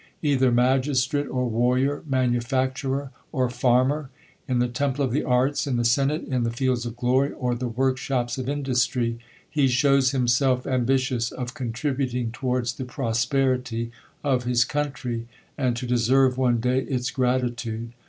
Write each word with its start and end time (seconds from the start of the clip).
Either 0.23 0.51
magistrate 0.51 1.27
or 1.27 1.47
warrior, 1.47 2.01
manufacturer 2.07 3.11
or 3.31 3.51
farmer; 3.51 4.09
in 4.47 4.57
the 4.57 4.67
temple 4.67 5.05
of 5.05 5.11
the 5.11 5.23
arts; 5.23 5.67
in 5.67 5.77
the 5.77 5.85
Senate; 5.85 6.23
in 6.23 6.41
the 6.41 6.49
fields 6.49 6.87
of 6.87 6.95
glory, 6.95 7.31
or 7.33 7.53
the 7.53 7.67
workshops 7.67 8.39
of 8.39 8.49
industry, 8.49 9.19
he 9.47 9.67
shows 9.67 10.09
himself 10.09 10.65
ambitious 10.65 11.29
of 11.31 11.49
c 11.55 11.65
ontributing 11.65 12.31
towards 12.31 12.73
the 12.73 12.83
prosper 12.85 13.53
ity 13.53 13.91
of 14.23 14.43
his 14.43 14.65
country, 14.65 15.27
and 15.55 15.75
to 15.75 15.85
deserve 15.85 16.35
one 16.35 16.59
day 16.59 16.79
its 16.79 17.11
grati 17.11 17.55
tude. 17.55 17.93